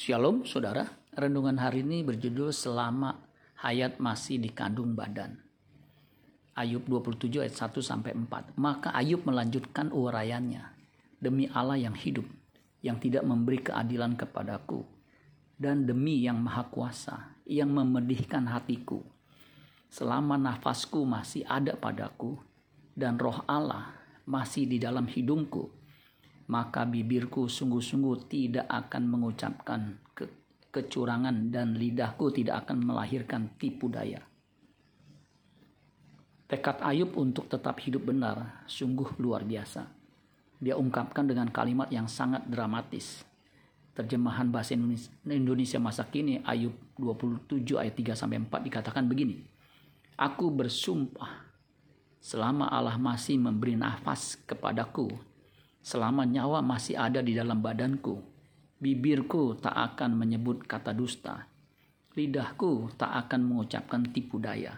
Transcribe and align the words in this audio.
Shalom 0.00 0.48
saudara, 0.48 0.88
renungan 1.12 1.60
hari 1.60 1.84
ini 1.84 2.00
berjudul 2.00 2.56
Selama 2.56 3.20
Hayat 3.60 4.00
Masih 4.00 4.40
Dikandung 4.40 4.96
Badan. 4.96 5.36
Ayub 6.56 6.88
27 6.88 7.44
ayat 7.44 7.52
1 7.52 7.84
sampai 7.84 8.16
4. 8.16 8.56
Maka 8.56 8.96
Ayub 8.96 9.20
melanjutkan 9.28 9.92
uraiannya. 9.92 10.64
Demi 11.20 11.52
Allah 11.52 11.76
yang 11.76 11.92
hidup, 11.92 12.24
yang 12.80 12.96
tidak 12.96 13.28
memberi 13.28 13.60
keadilan 13.60 14.16
kepadaku, 14.16 14.88
dan 15.60 15.84
demi 15.84 16.24
yang 16.24 16.40
maha 16.40 16.64
kuasa, 16.72 17.36
yang 17.44 17.68
memedihkan 17.68 18.48
hatiku. 18.48 19.04
Selama 19.92 20.40
nafasku 20.40 21.04
masih 21.04 21.44
ada 21.44 21.76
padaku, 21.76 22.40
dan 22.96 23.20
roh 23.20 23.44
Allah 23.44 23.92
masih 24.24 24.64
di 24.64 24.80
dalam 24.80 25.04
hidungku, 25.04 25.68
maka 26.50 26.82
bibirku 26.82 27.46
sungguh-sungguh 27.46 28.26
tidak 28.26 28.66
akan 28.66 29.02
mengucapkan 29.06 30.02
ke 30.10 30.26
kecurangan 30.74 31.54
dan 31.54 31.78
lidahku 31.78 32.34
tidak 32.34 32.66
akan 32.66 32.90
melahirkan 32.90 33.54
tipu 33.54 33.86
daya. 33.86 34.18
Tekad 36.50 36.82
Ayub 36.82 37.14
untuk 37.14 37.46
tetap 37.46 37.78
hidup 37.78 38.10
benar 38.10 38.66
sungguh 38.66 39.14
luar 39.22 39.46
biasa. 39.46 39.86
Dia 40.58 40.74
ungkapkan 40.74 41.22
dengan 41.22 41.46
kalimat 41.54 41.86
yang 41.94 42.10
sangat 42.10 42.42
dramatis. 42.50 43.22
Terjemahan 43.94 44.50
bahasa 44.50 44.74
Indonesia 44.74 45.78
masa 45.78 46.02
kini 46.10 46.42
Ayub 46.42 46.74
27 46.98 47.78
ayat 47.78 47.94
3 47.94 48.18
sampai 48.18 48.42
4 48.42 48.66
dikatakan 48.66 49.06
begini. 49.06 49.46
Aku 50.18 50.50
bersumpah 50.50 51.46
selama 52.18 52.66
Allah 52.66 52.98
masih 52.98 53.38
memberi 53.38 53.78
nafas 53.78 54.34
kepadaku 54.42 55.29
Selama 55.80 56.28
nyawa 56.28 56.60
masih 56.60 57.00
ada 57.00 57.24
di 57.24 57.32
dalam 57.32 57.64
badanku, 57.64 58.20
bibirku 58.76 59.56
tak 59.56 59.72
akan 59.72 60.12
menyebut 60.12 60.68
kata 60.68 60.92
dusta. 60.92 61.48
Lidahku 62.12 62.92
tak 63.00 63.08
akan 63.26 63.40
mengucapkan 63.48 64.04
tipu 64.12 64.36
daya. 64.36 64.76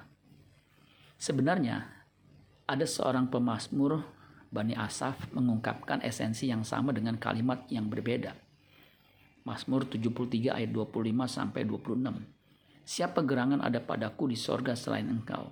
Sebenarnya, 1.19 1.83
ada 2.71 2.87
seorang 2.87 3.27
pemazmur 3.27 4.07
Bani 4.53 4.77
Asaf 4.79 5.33
mengungkapkan 5.35 6.05
esensi 6.05 6.53
yang 6.53 6.63
sama 6.63 6.95
dengan 6.95 7.19
kalimat 7.19 7.67
yang 7.73 7.91
berbeda. 7.91 8.37
Mazmur 9.43 9.91
73 9.91 10.55
ayat 10.55 10.71
25 10.71 11.03
sampai 11.27 11.67
26. 11.67 12.87
Siapa 12.87 13.27
gerangan 13.27 13.59
ada 13.59 13.83
padaku 13.83 14.31
di 14.31 14.39
sorga 14.39 14.79
selain 14.79 15.11
engkau? 15.11 15.51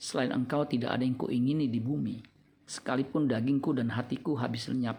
Selain 0.00 0.32
engkau 0.32 0.64
tidak 0.64 0.96
ada 0.96 1.04
yang 1.04 1.18
kuingini 1.18 1.68
di 1.68 1.82
bumi 1.82 2.35
Sekalipun 2.66 3.30
dagingku 3.30 3.70
dan 3.70 3.94
hatiku 3.94 4.34
habis 4.34 4.66
lenyap, 4.66 4.98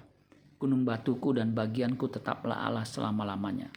gunung 0.56 0.88
batuku 0.88 1.36
dan 1.36 1.52
bagianku 1.52 2.08
tetaplah 2.08 2.64
Allah 2.64 2.88
selama-lamanya. 2.88 3.68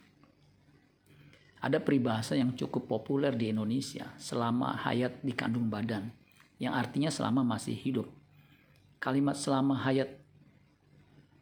Ada 1.59 1.77
peribahasa 1.77 2.39
yang 2.39 2.55
cukup 2.55 2.87
populer 2.87 3.35
di 3.35 3.51
Indonesia, 3.51 4.09
selama 4.15 4.79
hayat 4.79 5.19
di 5.19 5.35
kandung 5.35 5.67
badan, 5.67 6.09
yang 6.57 6.73
artinya 6.73 7.11
selama 7.11 7.43
masih 7.43 7.75
hidup. 7.75 8.07
Kalimat 8.97 9.35
selama 9.35 9.75
hayat 9.83 10.09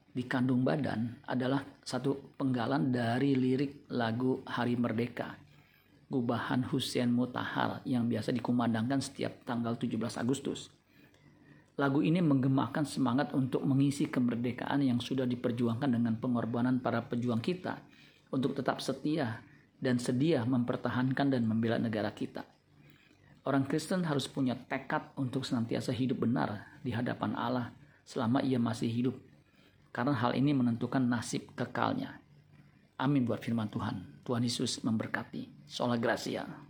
di 0.10 0.26
kandung 0.26 0.66
badan 0.66 1.22
adalah 1.30 1.62
satu 1.86 2.36
penggalan 2.36 2.90
dari 2.90 3.38
lirik 3.38 3.86
lagu 3.94 4.42
Hari 4.44 4.74
Merdeka, 4.74 5.38
Gubahan 6.10 6.66
Hussein 6.66 7.14
Mutahar 7.14 7.86
yang 7.86 8.10
biasa 8.10 8.34
dikumandangkan 8.34 9.00
setiap 9.00 9.46
tanggal 9.46 9.78
17 9.78 10.18
Agustus. 10.18 10.79
Lagu 11.80 12.04
ini 12.04 12.20
menggemakan 12.20 12.84
semangat 12.84 13.32
untuk 13.32 13.64
mengisi 13.64 14.12
kemerdekaan 14.12 14.84
yang 14.84 15.00
sudah 15.00 15.24
diperjuangkan 15.24 15.88
dengan 15.88 16.20
pengorbanan 16.20 16.84
para 16.84 17.00
pejuang 17.08 17.40
kita 17.40 17.80
untuk 18.36 18.52
tetap 18.52 18.84
setia 18.84 19.40
dan 19.80 19.96
sedia 19.96 20.44
mempertahankan 20.44 21.32
dan 21.32 21.48
membela 21.48 21.80
negara 21.80 22.12
kita. 22.12 22.44
Orang 23.48 23.64
Kristen 23.64 24.04
harus 24.04 24.28
punya 24.28 24.60
tekad 24.60 25.16
untuk 25.16 25.48
senantiasa 25.48 25.96
hidup 25.96 26.28
benar 26.28 26.68
di 26.84 26.92
hadapan 26.92 27.32
Allah 27.40 27.72
selama 28.04 28.44
ia 28.44 28.60
masih 28.60 28.92
hidup, 28.92 29.16
karena 29.96 30.12
hal 30.20 30.36
ini 30.36 30.52
menentukan 30.52 31.00
nasib 31.00 31.48
kekalnya. 31.56 32.20
Amin 33.00 33.24
buat 33.24 33.40
firman 33.40 33.72
Tuhan. 33.72 34.28
Tuhan 34.28 34.44
Yesus 34.44 34.84
memberkati. 34.84 35.64
Sola 35.64 35.96
Gracia. 35.96 36.69